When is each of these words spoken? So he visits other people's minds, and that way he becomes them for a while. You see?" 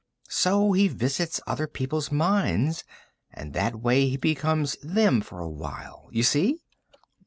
So 0.31 0.71
he 0.71 0.87
visits 0.87 1.39
other 1.45 1.67
people's 1.67 2.11
minds, 2.11 2.83
and 3.31 3.53
that 3.53 3.81
way 3.81 4.09
he 4.09 4.17
becomes 4.17 4.75
them 4.81 5.21
for 5.21 5.39
a 5.39 5.47
while. 5.47 6.07
You 6.11 6.23
see?" 6.23 6.57